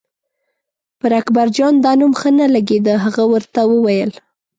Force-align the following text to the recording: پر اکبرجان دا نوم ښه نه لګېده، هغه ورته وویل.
پر 0.99 1.11
اکبرجان 1.21 1.73
دا 1.85 1.91
نوم 1.99 2.13
ښه 2.19 2.29
نه 2.39 2.45
لګېده، 2.55 2.93
هغه 3.05 3.23
ورته 3.31 3.61
وویل. 3.73 4.11